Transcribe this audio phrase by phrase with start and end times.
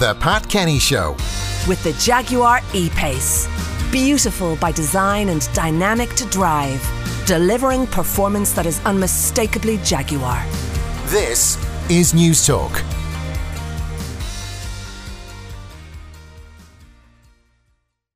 [0.00, 1.14] The Pat Kenny Show.
[1.68, 3.46] With the Jaguar E Pace.
[3.92, 6.80] Beautiful by design and dynamic to drive.
[7.26, 10.42] Delivering performance that is unmistakably Jaguar.
[11.08, 11.58] This
[11.90, 12.72] is News Talk.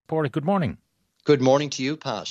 [0.09, 0.79] Pádraig, good morning.
[1.25, 2.31] Good morning to you, Pat.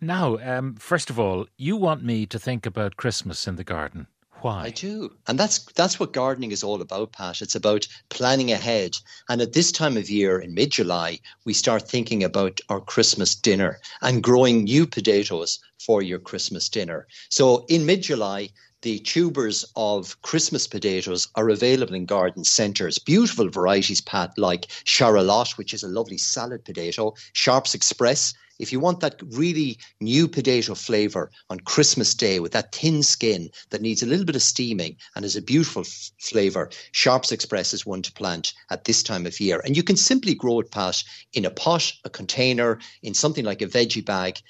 [0.00, 4.06] Now, um, first of all, you want me to think about Christmas in the garden.
[4.42, 4.64] Why?
[4.64, 5.10] I do.
[5.26, 7.42] And that's that's what gardening is all about, Pat.
[7.42, 8.96] It's about planning ahead.
[9.28, 13.80] And at this time of year in mid-July, we start thinking about our Christmas dinner
[14.00, 17.06] and growing new potatoes for your Christmas dinner.
[17.28, 18.50] So in mid-July,
[18.82, 22.98] the tubers of Christmas potatoes are available in garden centres.
[22.98, 28.32] Beautiful varieties, Pat, like Charlotte, which is a lovely salad potato, Sharpe's Express.
[28.60, 33.50] If you want that really new potato flavour on Christmas Day with that thin skin
[33.70, 37.72] that needs a little bit of steaming and is a beautiful f- flavour, Sharpe's Express
[37.72, 39.62] is one to plant at this time of year.
[39.64, 41.02] And you can simply grow it, Pat,
[41.32, 44.40] in a pot, a container, in something like a veggie bag,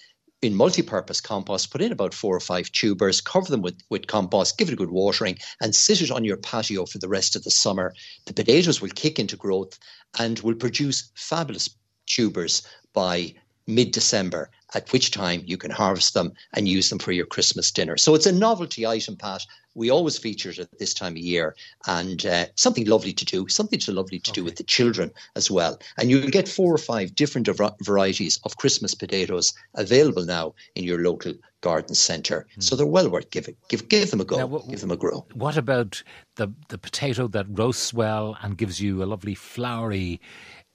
[0.42, 4.58] in multi-purpose compost, put in about four or five tubers, cover them with, with compost,
[4.58, 7.44] give it a good watering, and sit it on your patio for the rest of
[7.44, 7.94] the summer.
[8.26, 9.78] The potatoes will kick into growth
[10.18, 11.70] and will produce fabulous
[12.06, 13.34] tubers by
[13.70, 17.96] mid-December, at which time you can harvest them and use them for your Christmas dinner.
[17.96, 19.44] So it's a novelty item, Pat.
[19.74, 21.54] We always feature it at this time of year,
[21.86, 24.40] and uh, something lovely to do, something to lovely to okay.
[24.40, 25.78] do with the children as well.
[25.96, 27.48] And you'll get four or five different
[27.82, 32.46] varieties of Christmas potatoes available now in your local garden centre.
[32.56, 32.62] Mm.
[32.62, 33.56] So they're well worth giving.
[33.68, 34.38] Give give them a go.
[34.38, 35.24] Now, what, give them a grow.
[35.34, 36.02] What about
[36.34, 40.20] the the potato that roasts well and gives you a lovely floury,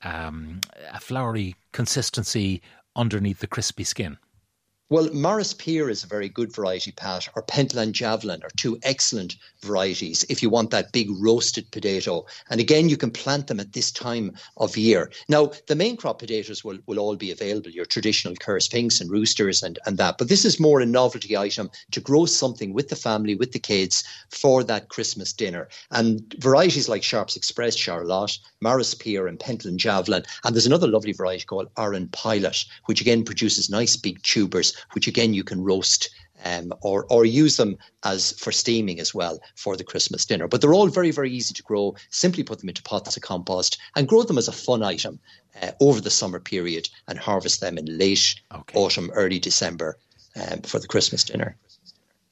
[0.04, 0.62] um,
[0.94, 2.62] a floury consistency
[2.96, 4.18] underneath the crispy skin?
[4.88, 9.36] Well, Maris Peer is a very good variety, Pat, or Pentland Javelin are two excellent
[9.64, 12.28] varieties if you want that big roasted potato.
[12.52, 15.12] And again, you can plant them at this time of year.
[15.28, 19.10] Now, the main crop potatoes will, will all be available, your traditional Kerr's Pinks and
[19.10, 20.20] roosters and, and that.
[20.20, 23.60] But this is more a novelty item to grow something with the family, with the
[23.60, 25.68] kids for that Christmas dinner.
[25.90, 30.26] And varieties like Sharpe's Express, Charlotte, Maris Peer, and Pentland Javelin.
[30.44, 35.08] And there's another lovely variety called Arran Pilot, which again produces nice big tubers which
[35.08, 36.10] again you can roast
[36.44, 40.48] um, or or use them as for steaming as well for the Christmas dinner.
[40.48, 41.96] But they're all very very easy to grow.
[42.10, 45.20] Simply put them into pots of compost and grow them as a fun item
[45.62, 48.78] uh, over the summer period and harvest them in late okay.
[48.78, 49.98] autumn, early December
[50.36, 51.56] um, for the Christmas dinner.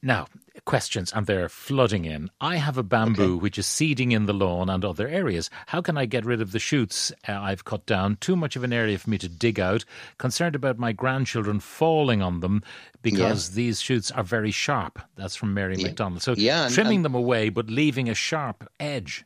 [0.02, 0.26] Now,
[0.74, 2.28] questions and they're flooding in.
[2.40, 3.42] I have a bamboo okay.
[3.42, 5.48] which is seeding in the lawn and other areas.
[5.66, 8.16] How can I get rid of the shoots uh, I've cut down?
[8.16, 9.84] Too much of an area for me to dig out.
[10.18, 12.64] Concerned about my grandchildren falling on them
[13.02, 13.54] because yeah.
[13.54, 15.00] these shoots are very sharp.
[15.14, 15.86] That's from Mary yeah.
[15.86, 16.22] McDonald.
[16.22, 19.24] So yeah, and, trimming and them away but leaving a sharp edge.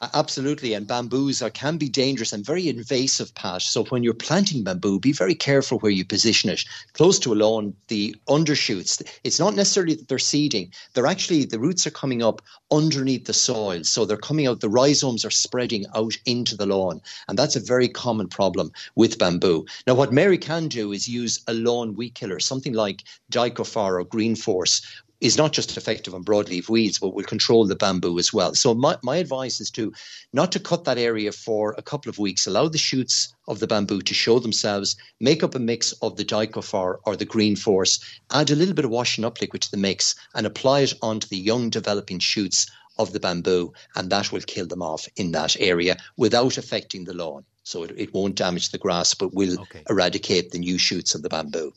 [0.00, 3.62] Absolutely, and bamboos are, can be dangerous and very invasive, Pat.
[3.62, 6.64] So when you're planting bamboo, be very careful where you position it.
[6.92, 9.02] Close to a lawn, the undershoots.
[9.24, 13.32] It's not necessarily that they're seeding; they're actually the roots are coming up underneath the
[13.32, 14.60] soil, so they're coming out.
[14.60, 19.18] The rhizomes are spreading out into the lawn, and that's a very common problem with
[19.18, 19.66] bamboo.
[19.84, 24.04] Now, what Mary can do is use a lawn weed killer, something like Dicophar or
[24.04, 24.80] Green Force,
[25.20, 28.54] is not just effective on broadleaf weeds, but will control the bamboo as well.
[28.54, 29.92] So my, my advice is to
[30.32, 32.46] not to cut that area for a couple of weeks.
[32.46, 34.96] Allow the shoots of the bamboo to show themselves.
[35.20, 37.98] Make up a mix of the Dicophar or the Green Force.
[38.30, 41.26] Add a little bit of washing up liquid to the mix and apply it onto
[41.28, 42.66] the young developing shoots
[42.98, 47.14] of the bamboo, and that will kill them off in that area without affecting the
[47.14, 47.44] lawn.
[47.62, 49.82] So it, it won't damage the grass, but will okay.
[49.88, 51.72] eradicate the new shoots of the bamboo.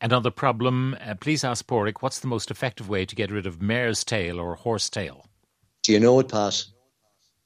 [0.00, 3.60] Another problem, uh, please ask Pádraig, what's the most effective way to get rid of
[3.60, 5.26] mare's tail or horse tail?
[5.82, 6.64] Do you know it, Pat?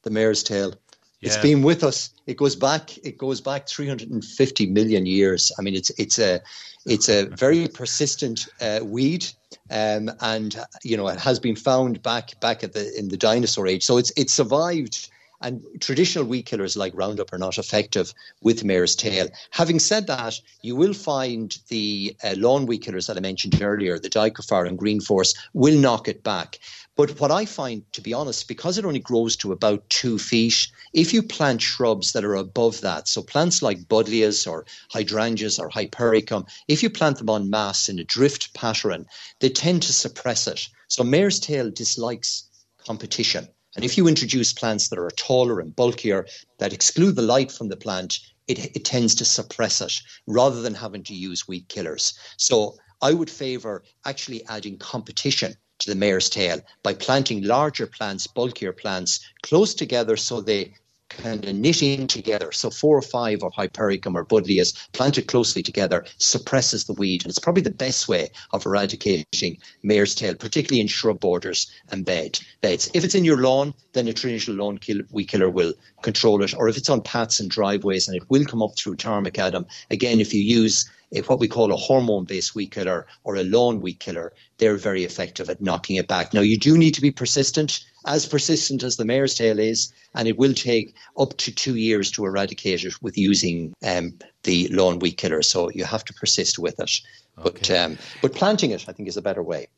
[0.03, 0.75] The mare's tail.
[1.21, 1.29] Yeah.
[1.29, 2.11] It's been with us.
[2.27, 2.99] It goes back.
[2.99, 5.53] It goes back 350 million years.
[5.59, 6.41] I mean, it's it's a
[6.85, 9.27] it's a very persistent uh, weed,
[9.71, 13.69] um, and you know it has been found back back at the in the dinosaur
[13.69, 13.85] age.
[13.85, 15.09] So it's it's survived
[15.43, 19.29] and traditional weed killers like Roundup are not effective with mare's tail.
[19.51, 23.99] Having said that, you will find the uh, lawn weed killers that I mentioned earlier,
[23.99, 26.59] the Dicophar and Green Force, will knock it back.
[26.95, 30.69] But what I find, to be honest, because it only grows to about two feet,
[30.93, 35.71] if you plant shrubs that are above that, so plants like buddleias or hydrangeas or
[35.71, 39.07] hypericum, if you plant them en masse in a drift pattern,
[39.41, 40.69] they tend to suppress it.
[40.89, 42.45] So mare's tail dislikes
[42.87, 43.49] competition.
[43.75, 46.27] And if you introduce plants that are taller and bulkier,
[46.59, 49.95] that exclude the light from the plant, it, it tends to suppress it
[50.27, 52.13] rather than having to use weed killers.
[52.37, 58.27] So I would favor actually adding competition to the mare's tail by planting larger plants,
[58.27, 60.75] bulkier plants close together so they
[61.19, 62.53] kind of knitting together.
[62.53, 67.23] So four or five of Hypericum or Buddleias planted closely together suppresses the weed.
[67.23, 72.05] And it's probably the best way of eradicating mare's tail, particularly in shrub borders and
[72.05, 72.91] bed beds.
[72.95, 76.55] If it's in your lawn, then a traditional lawn kill, weed killer will control it.
[76.57, 80.21] Or if it's on paths and driveways and it will come up through tarmacadam, again,
[80.21, 83.99] if you use what we call a hormone based weed killer or a lawn weed
[84.01, 86.33] killer, they're very effective at knocking it back.
[86.33, 90.27] Now, you do need to be persistent, as persistent as the mare's tail is, and
[90.27, 94.99] it will take up to two years to eradicate it with using um, the lawn
[94.99, 95.43] weed killer.
[95.43, 97.01] So you have to persist with it.
[97.39, 97.51] Okay.
[97.51, 99.69] But, um, but planting it, I think, is a better way.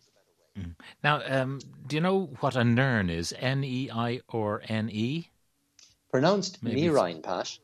[0.59, 0.75] Mm.
[1.03, 3.35] Now, um, do you know what a nern is?
[3.39, 5.31] N E I or N E?
[6.11, 7.59] Pronounced Nerine, Pat.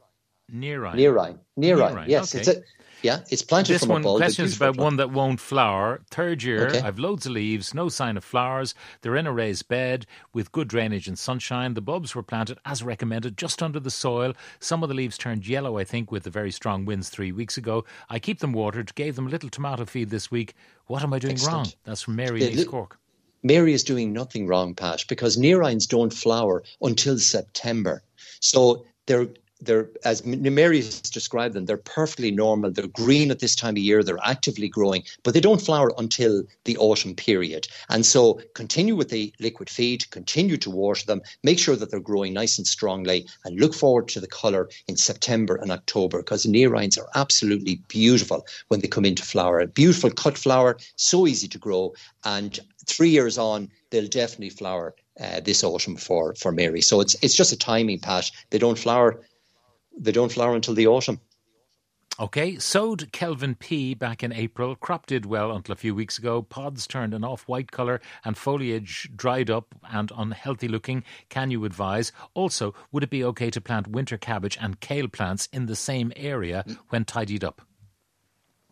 [0.52, 0.94] Nerine.
[0.96, 1.38] Nerine.
[1.58, 2.08] Nerine.
[2.08, 2.40] Yes, okay.
[2.40, 2.62] it's a
[3.02, 4.18] yeah, it's planted this from one, a bulb.
[4.18, 6.02] question is about one that won't flower.
[6.10, 6.80] Third year, Okay.
[6.80, 8.74] I've loads of leaves, no sign of flowers.
[9.00, 10.04] They're in a raised bed
[10.34, 11.72] with good drainage and sunshine.
[11.72, 14.34] The bulbs were planted as recommended, just under the soil.
[14.58, 17.56] Some of the leaves turned yellow, I think, with the very strong winds three weeks
[17.56, 17.84] ago.
[18.10, 20.54] I keep them watered, gave them a little tomato feed this week.
[20.86, 21.54] What am I doing Excellent.
[21.54, 21.72] wrong?
[21.84, 22.98] That's from Mary East Cork.
[23.42, 28.02] Mary is doing nothing wrong, Pat, because nerines don't flower until September.
[28.40, 29.28] So they're
[29.60, 32.70] they're as has described them, they're perfectly normal.
[32.70, 34.02] They're green at this time of year.
[34.02, 37.68] They're actively growing, but they don't flower until the autumn period.
[37.88, 42.00] And so continue with the liquid feed, continue to water them, make sure that they're
[42.00, 46.46] growing nice and strongly, and look forward to the colour in September and October because
[46.46, 49.60] nerines are absolutely beautiful when they come into flower.
[49.60, 51.92] A beautiful cut flower, so easy to grow,
[52.24, 56.80] and three years on, they'll definitely flower uh, this autumn for for Mary.
[56.80, 58.32] So it's it's just a timing, patch.
[58.50, 59.20] They don't flower.
[60.00, 61.20] They don't flower until the autumn.
[62.18, 64.74] Okay, sowed Kelvin P back in April.
[64.76, 66.42] Crop did well until a few weeks ago.
[66.42, 71.02] Pods turned an off white colour and foliage dried up and unhealthy looking.
[71.28, 72.12] Can you advise?
[72.34, 76.12] Also, would it be okay to plant winter cabbage and kale plants in the same
[76.16, 77.62] area when tidied up?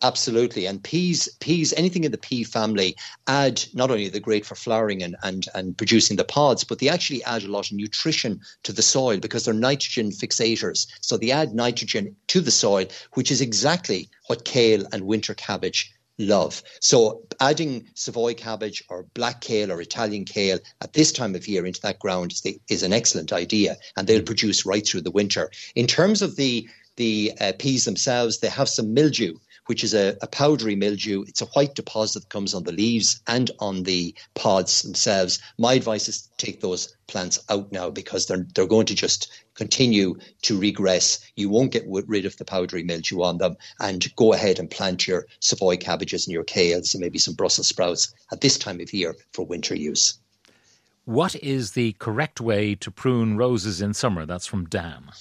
[0.01, 0.65] Absolutely.
[0.65, 2.95] And peas, peas, anything in the pea family
[3.27, 6.87] add not only the great for flowering and, and, and producing the pods, but they
[6.89, 10.87] actually add a lot of nutrition to the soil because they're nitrogen fixators.
[11.01, 15.93] So they add nitrogen to the soil, which is exactly what kale and winter cabbage
[16.17, 16.61] love.
[16.81, 21.65] So adding Savoy cabbage or black kale or Italian kale at this time of year
[21.65, 25.11] into that ground is, the, is an excellent idea and they'll produce right through the
[25.11, 25.49] winter.
[25.75, 29.33] In terms of the the uh, peas themselves, they have some mildew,
[29.69, 31.23] which is a, a powdery mildew.
[31.27, 35.37] It's a white deposit that comes on the leaves and on the pods themselves.
[35.59, 39.31] My advice is to take those plants out now because they're they're going to just
[39.53, 41.19] continue to regress.
[41.35, 45.07] You won't get rid of the powdery mildew on them, and go ahead and plant
[45.07, 48.91] your Savoy cabbages and your kales and maybe some Brussels sprouts at this time of
[48.91, 50.15] year for winter use.
[51.05, 54.25] What is the correct way to prune roses in summer?
[54.25, 55.11] That's from Dan.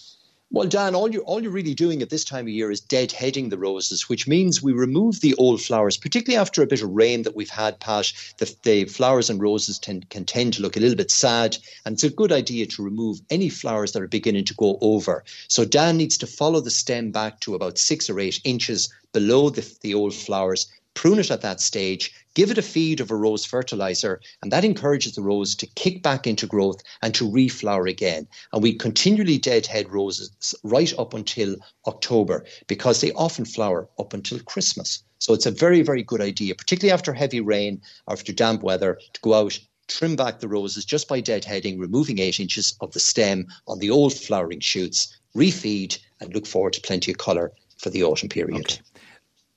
[0.51, 3.51] Well, Dan, all you're all you're really doing at this time of year is deadheading
[3.51, 7.25] the roses, which means we remove the old flowers, particularly after a bit of rain
[7.25, 7.79] that we've had.
[7.81, 11.59] Pat, the, the flowers and roses tend, can tend to look a little bit sad,
[11.85, 15.23] and it's a good idea to remove any flowers that are beginning to go over.
[15.49, 19.51] So Dan needs to follow the stem back to about six or eight inches below
[19.51, 20.67] the, the old flowers.
[20.99, 24.65] Prune it at that stage, give it a feed of a rose fertilizer, and that
[24.65, 28.27] encourages the rose to kick back into growth and to reflower again.
[28.53, 31.55] And we continually deadhead roses right up until
[31.87, 35.05] October because they often flower up until Christmas.
[35.21, 38.99] So it's a very, very good idea, particularly after heavy rain, or after damp weather,
[39.13, 39.57] to go out.
[39.87, 43.91] Trim back the roses just by deadheading, removing eight inches of the stem on the
[43.91, 48.59] old flowering shoots, refeed, and look forward to plenty of colour for the autumn period.
[48.63, 48.81] Okay.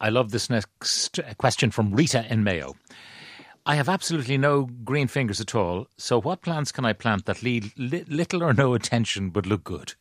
[0.01, 2.75] I love this next question from Rita in Mayo.
[3.67, 7.43] I have absolutely no green fingers at all, so what plants can I plant that
[7.43, 9.93] need li- little or no attention but look good?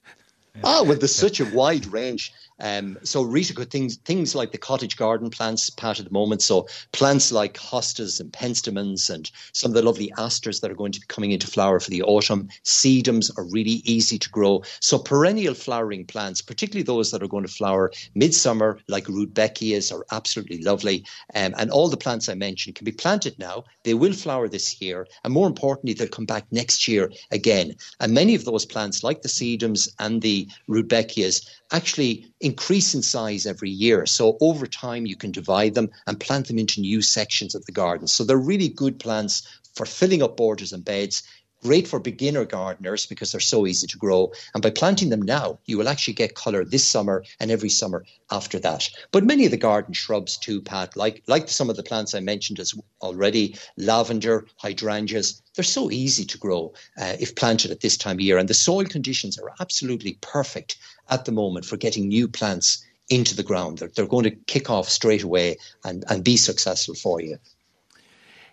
[0.64, 2.32] Ah, well, there's such a wide range.
[2.60, 6.42] Um, so Rita could things things like the cottage garden plants, Pat, at the moment.
[6.42, 10.92] So plants like hostas and penstemons and some of the lovely asters that are going
[10.92, 12.48] to be coming into flower for the autumn.
[12.64, 14.62] Sedums are really easy to grow.
[14.80, 20.04] So perennial flowering plants, particularly those that are going to flower midsummer, like rudbeckias, are
[20.12, 21.04] absolutely lovely.
[21.34, 23.64] Um, and all the plants I mentioned can be planted now.
[23.84, 27.74] They will flower this year, and more importantly, they'll come back next year again.
[28.00, 33.46] And many of those plants, like the sedums and the rudbeckias, actually increase in size
[33.46, 34.06] every year.
[34.06, 37.72] So over time, you can divide them and plant them into new sections of the
[37.72, 38.06] garden.
[38.06, 41.22] So they're really good plants for filling up borders and beds.
[41.62, 44.32] Great for beginner gardeners because they're so easy to grow.
[44.54, 48.04] And by planting them now, you will actually get colour this summer and every summer
[48.30, 48.88] after that.
[49.12, 52.20] But many of the garden shrubs too, Pat, like like some of the plants I
[52.20, 57.96] mentioned as already, lavender, hydrangeas, they're so easy to grow uh, if planted at this
[57.96, 58.38] time of year.
[58.38, 60.76] And the soil conditions are absolutely perfect
[61.08, 63.78] at the moment for getting new plants into the ground.
[63.78, 67.38] They're, they're going to kick off straight away and, and be successful for you.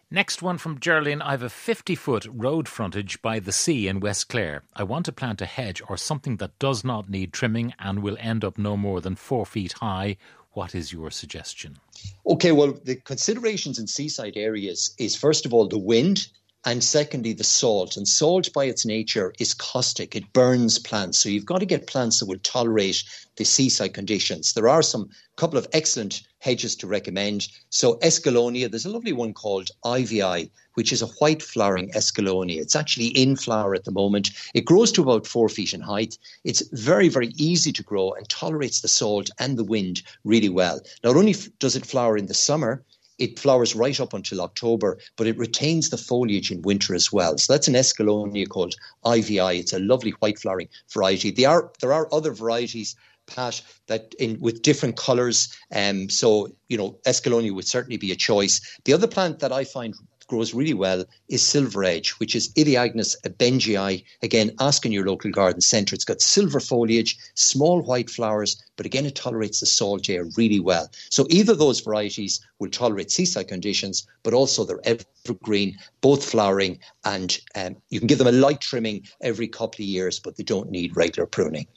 [0.10, 1.22] Next one from Gerlin.
[1.22, 4.64] I have a 50 foot road frontage by the sea in West Clare.
[4.74, 8.16] I want to plant a hedge or something that does not need trimming and will
[8.22, 10.16] end up no more than four feet high.
[10.54, 11.80] What is your suggestion?
[12.26, 16.30] Okay, well, the considerations in seaside areas is first of all the wind
[16.66, 17.98] and secondly the salt.
[17.98, 20.16] And salt by its nature is caustic.
[20.16, 21.20] It burns plants.
[21.20, 23.04] So you've got to get plants that will tolerate
[23.38, 24.54] the seaside conditions.
[24.54, 27.48] There are some couple of excellent hedges to recommend.
[27.70, 32.76] So escallonia there's a lovely one called Iveyi which is a white flowering escallonia it's
[32.76, 34.30] actually in flower at the moment.
[34.54, 36.18] It grows to about four feet in height.
[36.44, 40.82] It's very very easy to grow and tolerates the salt and the wind really well.
[41.04, 42.84] Not only does it flower in the summer
[43.18, 47.38] it flowers right up until October, but it retains the foliage in winter as well.
[47.38, 49.60] So that's an escallonia called Iveyi.
[49.60, 51.32] It's a lovely white flowering variety.
[51.32, 52.96] There are there are other varieties,
[53.26, 55.56] Pat, that in with different colours.
[55.74, 58.62] Um, so you know, escallonia would certainly be a choice.
[58.86, 59.96] The other plant that I find
[60.28, 64.04] grows really well is silver edge, which is Elaeagnus ebbingei.
[64.22, 65.96] Again, ask in your local garden centre.
[65.96, 70.60] It's got silver foliage, small white flowers, but again, it tolerates the salt air really
[70.60, 70.90] well.
[71.10, 74.82] So either those varieties will tolerate seaside conditions, but also they're
[75.26, 79.90] evergreen, both flowering, and um, you can give them a light trimming every couple of
[79.90, 81.68] years, but they don't need regular pruning.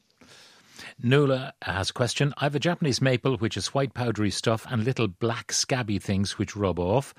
[1.03, 2.33] Nuala has a question.
[2.39, 6.39] I have a Japanese maple which is white powdery stuff and little black scabby things
[6.39, 7.15] which rub off.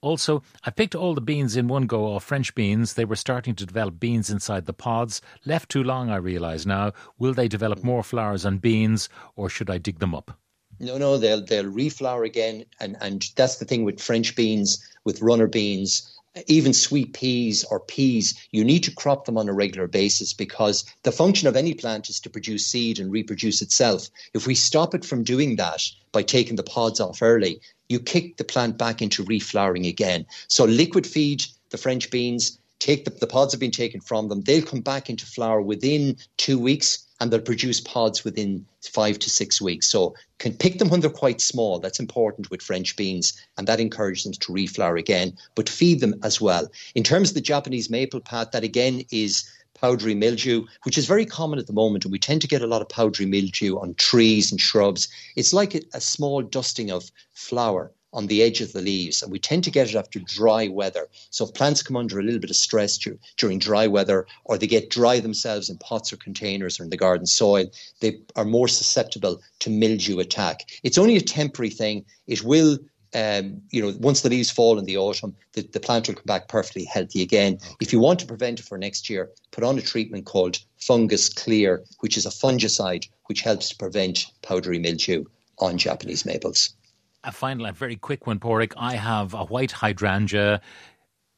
[0.00, 2.94] Also, I picked all the beans in one go off French beans.
[2.94, 5.20] They were starting to develop beans inside the pods.
[5.44, 6.92] Left too long, I realise now.
[7.18, 10.38] Will they develop more flowers on beans or should I dig them up?
[10.78, 15.20] No, no, they'll they'll reflower again, and and that's the thing with French beans, with
[15.20, 19.88] runner beans, even sweet peas or peas, you need to crop them on a regular
[19.88, 24.08] basis because the function of any plant is to produce seed and reproduce itself.
[24.34, 25.82] If we stop it from doing that
[26.12, 30.26] by taking the pods off early, you kick the plant back into reflowering again.
[30.48, 34.42] So liquid feed the French beans, take the, the pods have been taken from them,
[34.42, 39.30] they'll come back into flower within two weeks and they'll produce pods within five to
[39.30, 39.86] six weeks.
[39.86, 41.78] So can pick them when they're quite small.
[41.78, 46.14] That's important with French beans, and that encourages them to reflower again, but feed them
[46.22, 46.68] as well.
[46.94, 51.24] In terms of the Japanese maple Pat, that again is powdery mildew, which is very
[51.24, 53.94] common at the moment, and we tend to get a lot of powdery mildew on
[53.94, 55.08] trees and shrubs.
[55.36, 59.30] It's like a, a small dusting of flour on the edge of the leaves, and
[59.30, 61.08] we tend to get it after dry weather.
[61.30, 62.98] So if plants come under a little bit of stress
[63.36, 66.96] during dry weather, or they get dry themselves in pots or containers or in the
[66.96, 67.66] garden soil,
[68.00, 70.68] they are more susceptible to mildew attack.
[70.82, 72.04] It's only a temporary thing.
[72.26, 72.78] It will
[73.12, 76.24] um, you know, once the leaves fall in the autumn, the, the plant will come
[76.26, 77.54] back perfectly healthy again.
[77.54, 77.74] Okay.
[77.80, 81.28] If you want to prevent it for next year, put on a treatment called Fungus
[81.28, 85.24] Clear, which is a fungicide which helps to prevent powdery mildew
[85.58, 86.74] on Japanese maples.
[87.22, 88.72] A final, a very quick one, Pádraig.
[88.76, 90.60] I have a white hydrangea.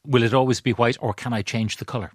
[0.07, 2.13] Will it always be white, or can I change the colour?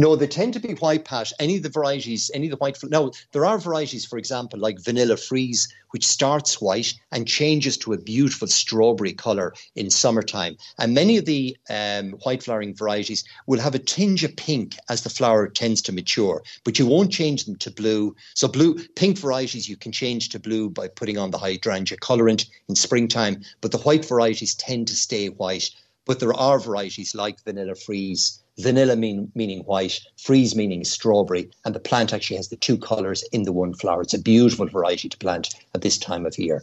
[0.00, 1.30] No, they tend to be white Pat.
[1.38, 2.78] Any of the varieties, any of the white.
[2.84, 7.92] No, there are varieties, for example, like Vanille Fraise, which starts white and changes to
[7.92, 10.56] a beautiful strawberry color in summertime.
[10.78, 15.02] And many of the um, white flowering varieties will have a tinge of pink as
[15.02, 18.16] the flower tends to mature, but you won't change them to blue.
[18.32, 22.46] So, blue, pink varieties you can change to blue by putting on the hydrangea colorant
[22.70, 25.68] in springtime, but the white varieties tend to stay white.
[26.06, 31.74] But there are varieties like Vanille Fraise vanilla mean, meaning white, fraise meaning strawberry, and
[31.74, 34.02] the plant actually has the two colours in the one flower.
[34.02, 36.62] It's a beautiful variety to plant at this time of year.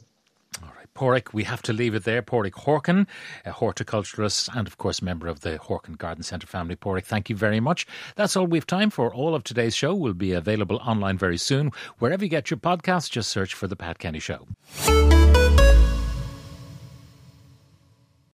[0.63, 2.21] All right, Pádraig, we have to leave it there.
[2.21, 3.07] Pádraig Horkan,
[3.45, 6.75] a horticulturist and, of course, member of the Horkan Garden Centre family.
[6.75, 7.85] Pádraig, thank you very much.
[8.15, 9.13] That's all we've time for.
[9.13, 11.71] All of today's show will be available online very soon.
[11.99, 14.47] Wherever you get your podcasts, just search for The Pat Kenny Show.